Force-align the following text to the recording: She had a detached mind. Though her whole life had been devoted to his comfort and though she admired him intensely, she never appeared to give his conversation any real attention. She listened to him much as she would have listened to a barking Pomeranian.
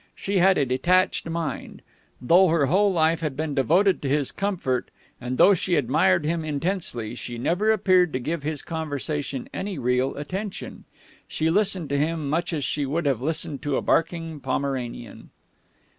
She 0.15 0.39
had 0.39 0.57
a 0.57 0.65
detached 0.65 1.29
mind. 1.29 1.83
Though 2.19 2.47
her 2.47 2.65
whole 2.65 2.91
life 2.91 3.19
had 3.19 3.37
been 3.37 3.53
devoted 3.53 4.01
to 4.01 4.09
his 4.09 4.31
comfort 4.31 4.89
and 5.21 5.37
though 5.37 5.53
she 5.53 5.75
admired 5.75 6.25
him 6.25 6.43
intensely, 6.43 7.13
she 7.13 7.37
never 7.37 7.69
appeared 7.71 8.11
to 8.13 8.19
give 8.19 8.41
his 8.41 8.63
conversation 8.63 9.47
any 9.53 9.77
real 9.77 10.15
attention. 10.15 10.85
She 11.27 11.51
listened 11.51 11.89
to 11.89 11.99
him 11.99 12.27
much 12.31 12.51
as 12.51 12.63
she 12.63 12.83
would 12.83 13.05
have 13.05 13.21
listened 13.21 13.61
to 13.61 13.77
a 13.77 13.81
barking 13.83 14.39
Pomeranian. 14.39 15.29